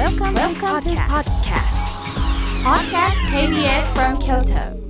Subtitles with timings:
[0.00, 1.76] Welcome, Welcome to podcast.
[2.64, 4.80] Podcast KBS from Kyoto.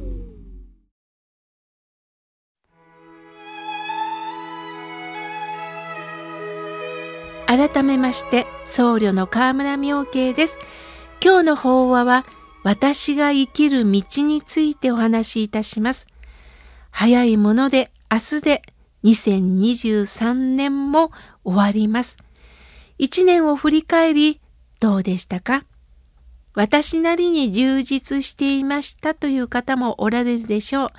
[7.48, 10.56] 改めまして僧侶の河村明慶です
[11.20, 12.24] 今日の法話は
[12.62, 16.06] 私が生きる道についてお話しいたします
[16.92, 18.62] 早いもので明日で
[19.02, 21.10] 2023年も
[21.42, 22.16] 終わります
[22.96, 24.40] 一年を振り返り
[24.80, 25.64] どうでしたか？
[26.54, 30.90] 私なりに充実していましたという方もおられるでしょう。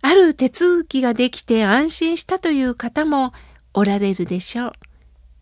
[0.00, 3.32] ある手続きができて安心したという方も
[3.74, 4.72] おられるでしょう。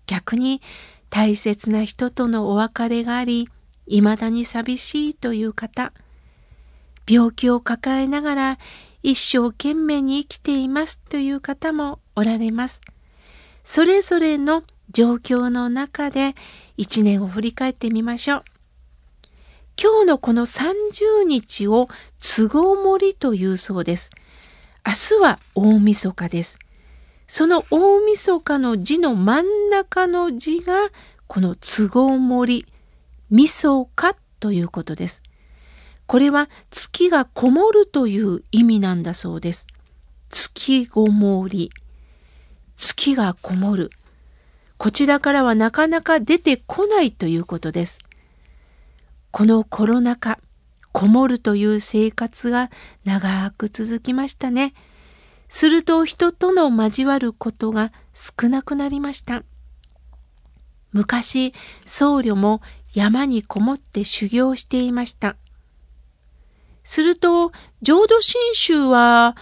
[0.06, 0.60] 逆に
[1.08, 3.48] 大切な人とのお別れがあり、
[3.86, 5.92] 未だに寂しいという方、
[7.08, 8.58] 病気を抱えながら
[9.02, 12.80] 一生懸命に生きていますという方もおられます。
[13.64, 16.34] それぞれの状況の中で
[16.80, 18.44] 一年を振り返ってみましょう。
[19.78, 24.10] 今日のこの30日を都合盛りというそうです。
[24.86, 26.58] 明日は大晦日です。
[27.26, 30.88] その大晦日の字の真ん中の字が
[31.26, 32.66] この都合盛り、
[33.28, 35.22] みそかということです。
[36.06, 39.66] これは月がこもるという意味なんだそうです。
[40.30, 41.70] 月ごもり。
[42.78, 43.90] 月がこもる。
[44.80, 47.98] こちらからはなかなか出てこないということです。
[49.30, 50.38] このコロナ禍、
[50.92, 52.70] こもるという生活が
[53.04, 54.72] 長く続きましたね。
[55.50, 59.42] すると人との交わることが少なくなりました。
[60.92, 61.52] 昔、
[61.84, 62.62] 僧侶も
[62.94, 65.36] 山にこもって修行していました。
[66.84, 69.36] すると、浄土真宗は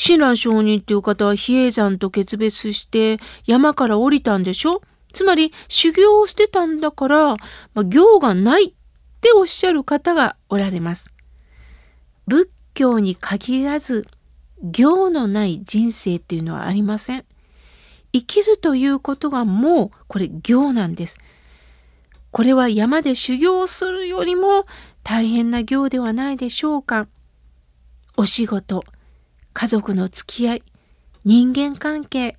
[0.00, 4.80] 親鸞上人っていう方は比叡山と決別して山から降りたんでしょ？
[5.12, 7.36] つまり修行を捨てたんだから、
[7.74, 8.72] まあ、行がないっ
[9.20, 11.10] ておっしゃる方がおられます。
[12.28, 14.06] 仏教に限らず
[14.62, 17.24] 行のない人生っていうのはありません。
[18.12, 21.18] 生きるということがもうこれ行なんです。
[22.30, 24.66] これは山で修行するよりも
[25.02, 27.08] 大変な行ではないでしょうか。
[28.16, 28.84] お仕事、
[29.60, 30.62] 家族の付き合い、
[31.24, 32.36] 人間関係、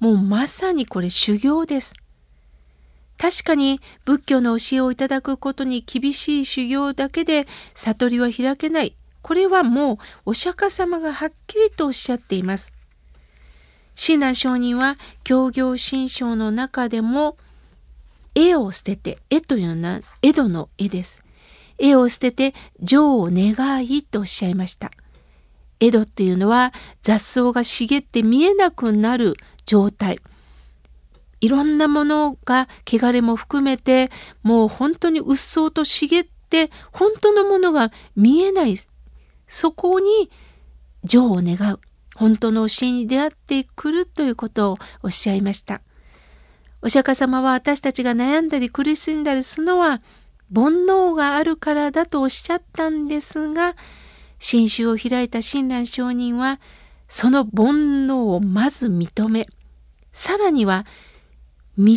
[0.00, 1.94] もうまさにこれ修行です。
[3.16, 8.96] 確かに仏教の教えをいただくことに厳しい修行だけで悟りは開けない。
[9.22, 12.72] これはもうお釈迦様がはっきりとおっしゃっています。
[13.94, 17.36] 親鸞上人は教行新章の中でも
[18.34, 21.22] 絵を捨てて、絵というのは江戸の絵です。
[21.78, 24.90] 絵を捨てて情を願いとおっしゃいました。
[25.80, 26.72] 江戸っていうのは
[27.02, 29.34] 雑草が茂って見えなくなる
[29.66, 30.20] 状態。
[31.40, 34.10] いろんなものが汚れも含めて
[34.42, 38.74] もう本当にうっそうと茂って本当のものが見えない
[39.46, 40.30] そこに
[41.04, 41.80] 情を願う
[42.16, 45.80] 本当の教えに出会ってくるということをおっしゃいました。
[46.82, 50.00] お釈迦様は私たちが悩んだり苦しんだりするのは
[50.54, 53.74] 煩悩があるからだとおっしゃったんですが
[54.38, 56.60] 新種を開いた親鸞上人は
[57.08, 59.48] その煩悩をまず認め
[60.12, 60.86] さらには
[61.76, 61.94] 道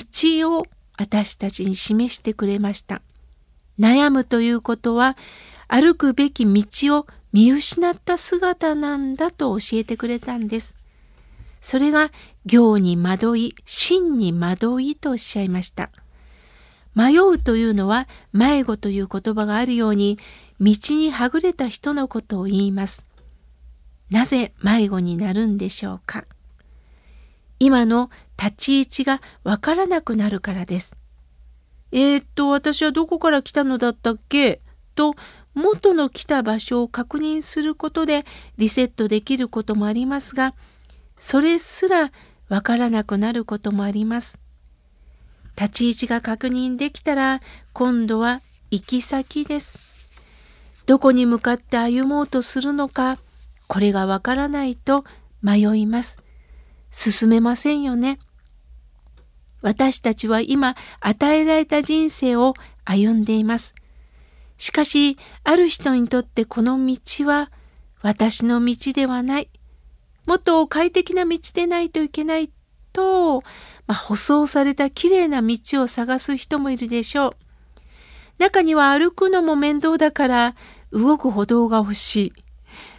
[0.57, 0.65] を
[0.97, 3.01] 私たちに示してくれました。
[3.79, 5.17] 悩むということは
[5.67, 10.75] 歩くべき道を見失った姿なんだと教えてくれたんです。
[11.61, 12.11] それが
[12.45, 15.89] 行に惑い、真に惑いとおっしゃいました。
[16.93, 20.19] 迷うというのは迷子という言葉があるように
[20.61, 23.03] 道にはぐれた人のことを言います。
[24.11, 26.25] なぜ迷子になるんでしょうか？
[27.59, 30.95] 今の立ち位置がわからなくなるからです。
[31.91, 34.61] えー、っと、私はどこから来たのだったっけ？
[34.93, 35.15] と
[35.55, 38.25] 元の来た場所を確認することで
[38.57, 40.53] リセットできることもありますが、
[41.17, 42.11] それすら
[42.49, 44.37] わからなくなることもあります。
[45.55, 47.41] 立ち位置が確認できたら
[47.73, 49.90] 今度は行き先です。
[50.91, 53.17] どこに向かって歩もうとするのか、
[53.69, 55.05] これがわからないと
[55.41, 56.17] 迷います。
[56.91, 58.19] 進めませんよね。
[59.61, 63.73] 私たちは今与えられた人生を歩んでいます。
[64.57, 67.51] しかし、ある人にとってこの道は
[68.01, 69.49] 私の道ではない。
[70.25, 72.51] もっと快適な道でないといけない
[72.91, 73.43] と、
[73.87, 77.35] まあ、舗装されたきれいな道を探す人もいるでしょう。
[78.39, 80.55] 中には歩くのも面倒だから
[80.91, 82.33] 動く歩道が欲しい。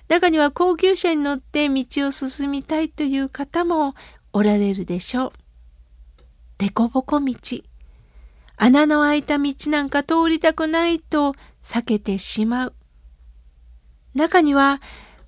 [0.08, 3.94] 中には高級車に乗って道を進みたいという方も
[4.32, 5.32] おられるでしょう。
[6.58, 7.34] でこぼこ道。
[8.56, 12.74] 穴の開いた道なんか通りたくないと避けてしまう。
[14.14, 14.80] 中には、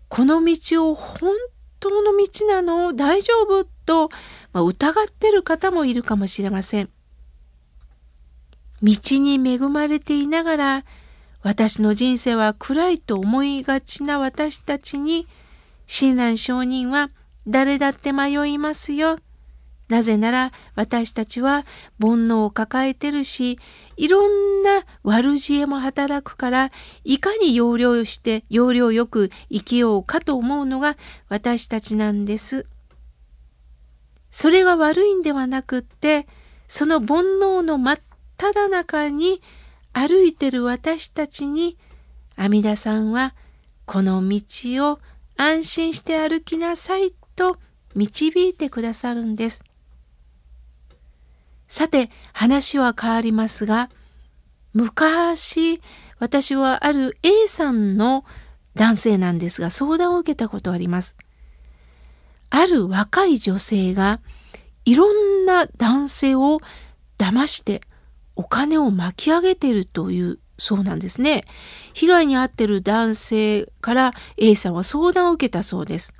[0.09, 1.33] この道を本
[1.81, 2.93] 当の道なの？
[2.95, 3.65] 大丈夫？
[3.87, 4.11] と、
[4.53, 6.91] まあ、疑ってる方もいるかもしれません。
[8.83, 10.85] 道に恵まれていながら、
[11.44, 15.29] 私の人生は暗いと思いがちな私たちに、
[15.87, 17.11] 親鸞上人は
[17.46, 19.19] 誰だって迷いますよ。
[19.91, 21.67] なぜなら私たちは
[22.00, 23.58] 煩悩を抱えてるし、
[23.99, 26.73] いろんな悪知恵も働くから、
[27.05, 30.96] いかに要領して、要領よく生きようかと思うのが
[31.29, 32.64] 私たちなんです。
[34.31, 36.26] それが悪いんではなくって、
[36.69, 37.99] その煩悩の真っ
[38.38, 39.43] 只中に
[39.94, 41.79] 歩いてる私たちに、
[42.37, 43.35] 阿弥陀さんは
[43.87, 44.41] この道
[44.91, 44.99] を
[45.37, 47.56] 安心して歩きなさいと
[47.94, 49.64] 導いてくださるんです。
[51.69, 53.91] さて話は変わりますが
[54.75, 55.81] 昔
[56.19, 58.25] 私はある A さんの
[58.75, 61.17] 男性なんですが相談を受けたことあります。
[62.50, 64.20] ある若い女性が
[64.85, 66.61] いろんな男性を
[67.19, 67.81] 騙して
[68.37, 71.45] お金を巻き上げているというそうなんですね。
[71.93, 76.15] 被害に遭っている男性から A さんは相談を受けたそうです。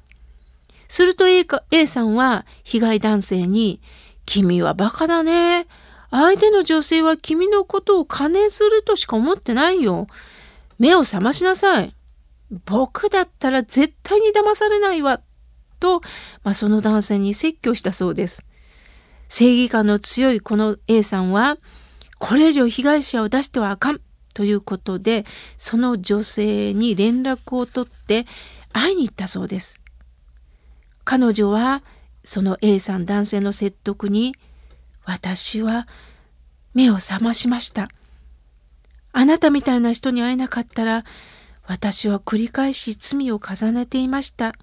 [0.89, 3.81] すると A, A さんは被害男性に
[4.27, 5.67] 君はバカだね。
[6.11, 10.07] 相手の女性は君のことを金づるとしか思ってないよ。
[10.79, 11.95] 目を覚ましなさい。
[12.67, 15.21] 僕だったら絶対に騙されないわ。
[15.81, 16.01] と、
[16.43, 18.45] まあ、その男性に説教したそうです。
[19.29, 21.59] 正義感の強いこの A さんは、
[22.19, 24.01] これ以上被害者を出してはあかん
[24.35, 25.25] ということで、
[25.57, 28.27] その女性に連絡を取って
[28.73, 29.81] 会いに行ったそうです。
[31.05, 31.83] 彼女は
[32.25, 34.35] その A さん男性の説得に
[35.05, 35.87] 私は
[36.73, 37.89] 目を覚ましました。
[39.13, 41.05] あなたみたいな人に会えなかったら
[41.67, 44.55] 私は繰り返し罪を重ねていました。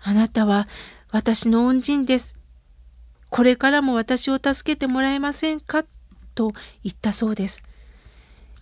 [0.00, 0.68] あなたは
[1.10, 2.38] 私の恩人です。
[3.30, 5.84] これからも私を助けてもらえませんか？
[6.38, 6.52] と
[6.84, 7.64] 言ったそうです。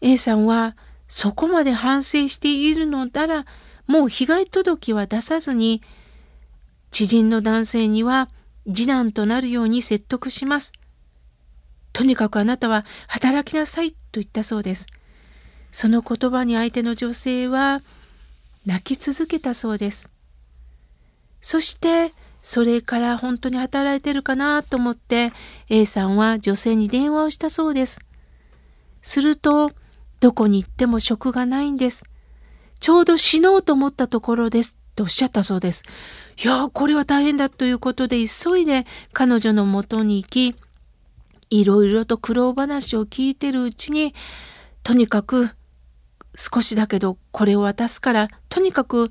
[0.01, 0.77] A さんは
[1.09, 3.47] そこまで反省しているのなら
[3.87, 5.83] もう被害届は出さずに
[6.91, 8.31] 知人の男性には
[8.65, 10.73] 次男となるように説得します。
[11.93, 14.87] とにかくあなたは働きなさいと言ったそうです。
[15.71, 17.83] その言葉に相手の女性は
[18.65, 20.09] 泣き続けたそうです。
[21.43, 22.15] そして
[22.47, 25.33] それから本当に働いてるかなと思って
[25.69, 27.99] A さんは女性に電話をしたそうです。
[29.03, 29.73] すると
[30.21, 32.05] どこに行っても職がないんです。
[32.79, 35.83] ちょうど死のうと思ったところですとおっしゃったそうです。
[36.41, 40.55] いやこれは大変だということで急いで彼女のもとに行き
[41.51, 44.15] いろいろと苦労話を聞いてるうちに
[44.85, 45.51] とにかく
[46.37, 49.09] 少しだけどこれを渡すからとにかく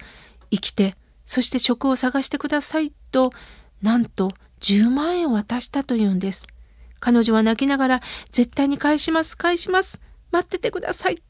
[0.52, 0.96] 生きて
[1.26, 3.32] そして職を探してくださいと
[3.82, 6.46] なんと10万円渡したというんです。
[7.00, 8.02] 彼女は泣きながら
[8.32, 10.02] 絶対に返します返します
[10.32, 11.24] 待っててください。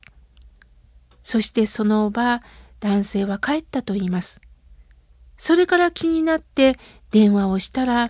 [1.22, 2.42] そしてその場
[2.80, 4.42] 男性は帰ったと言います。
[5.38, 6.80] それから気になって
[7.12, 8.10] 電話をしたら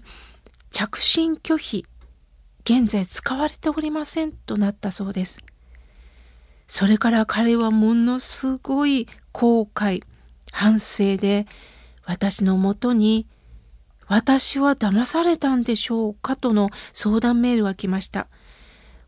[0.72, 1.86] 着信拒否
[2.64, 5.44] 現在使われておりませんとなったそうです。
[6.68, 10.02] それから彼はものすごい後悔
[10.52, 11.46] 反省で
[12.06, 13.28] 私のもとに
[14.08, 18.28] 私は騙されたんでしょうかとの相談メールが来ました。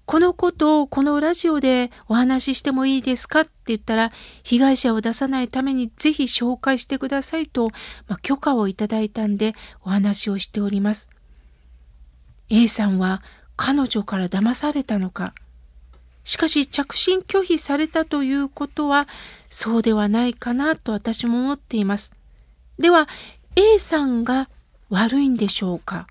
[0.05, 7.71] このことをこのラジオでお話ししてもいいですかって言ったら、被害者を出さないためにぜひ紹介してくださいと、
[8.07, 11.09] まあ、許可をいただいたんでお話をしております。
[12.49, 13.21] A さんは
[13.57, 15.33] 彼女から騙されたのか。
[16.23, 19.07] しかし着信拒否されたということは
[19.49, 22.13] そうではないかなと私も思っています。
[22.79, 23.09] では
[23.55, 24.49] A さんが
[24.89, 26.07] 悪いんでしょうか？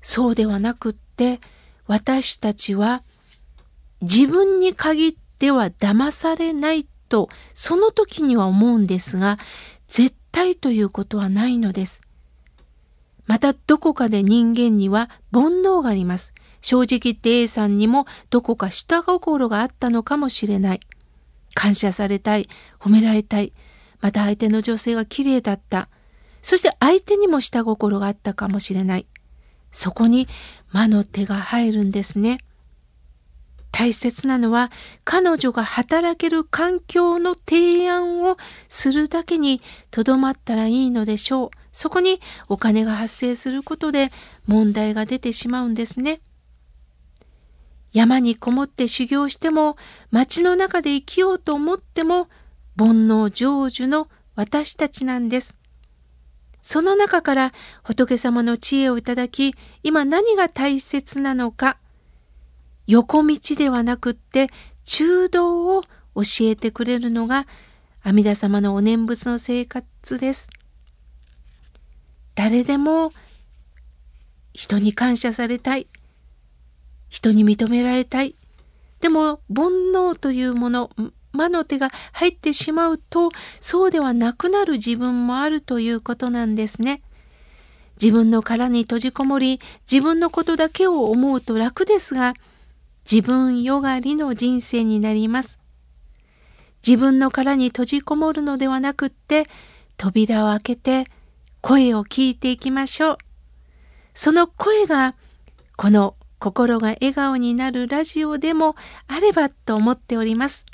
[0.00, 1.40] そうではなくって
[1.86, 3.02] 私たちは
[4.00, 9.38] 自分に限っては騙されないとその時には思うんですが
[9.86, 12.00] 絶対ということはないのです。
[13.26, 16.34] またどこかで人間には煩悩があります。
[16.60, 20.80] 正直言って A さんにもどこか下心があったのかもしれない。
[21.54, 22.48] 感謝されたい、
[22.80, 23.52] 褒められたい。
[24.00, 25.88] また相手の女性が綺麗だった。
[26.42, 29.06] そして相手にも下心があったかもしれない。
[29.70, 30.28] そこに
[30.70, 32.38] 魔の手が入るんですね。
[33.70, 34.70] 大切なのは
[35.02, 38.36] 彼女が働ける環境の提案を
[38.68, 41.50] するだけにとどまったらいいのでしょう。
[41.72, 44.12] そこにお金が発生することで
[44.46, 46.20] 問題が出てしまうんですね。
[47.92, 49.76] 山にこもって修行しても、
[50.10, 52.28] 街の中で生きようと思っても、
[52.76, 55.56] 煩悩成就の私たちなんです。
[56.62, 57.52] その中から
[57.82, 61.76] 仏様の知恵をいただき、今何が大切なのか、
[62.86, 64.48] 横道ではなくって
[64.84, 65.82] 中道を
[66.14, 67.46] 教えてくれるのが
[68.02, 70.50] 阿弥陀様のお念仏の生活です。
[72.34, 73.12] 誰でも
[74.52, 75.86] 人に感謝されたい。
[77.08, 78.34] 人に認められたい。
[79.00, 80.90] でも煩悩というもの、
[81.32, 87.02] 魔の手が入ってしまうとそうではなくなる自分もあるということなんですね。
[88.00, 89.60] 自分の殻に閉じこもり
[89.90, 92.34] 自分のことだけを思うと楽ですが
[93.10, 95.58] 自分よがりの人生になります。
[96.86, 99.46] 自分の殻に閉じこもるのではなくって
[99.96, 101.06] 扉を開けて
[101.60, 103.18] 声を聞いていきましょう。
[104.14, 105.14] その声が
[105.76, 108.74] この心が笑顔になるラジオでも
[109.06, 110.66] あればと思っております。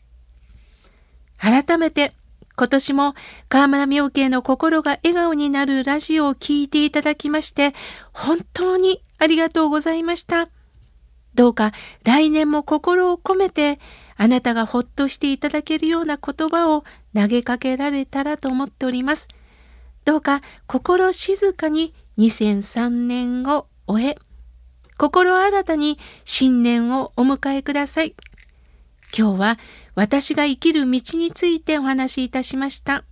[1.39, 2.13] 改めて
[2.57, 3.15] 今年も
[3.49, 7.73] 河村明慶の心が笑顔になるラジオを聴いていただきまして
[8.13, 10.49] 本当にありがとうございました。
[11.35, 13.79] どうか来年も心を込めて
[14.17, 16.83] あなたがほっとしていただけるような言葉を
[17.15, 19.29] 投げかけられたらと思っております。
[20.05, 24.19] どうか心静かに2003年を終え、
[24.99, 28.17] 心新たに新年をお迎えください。
[29.17, 29.59] 今日は
[29.95, 33.05] 私が生きる道についてお話しいたしました。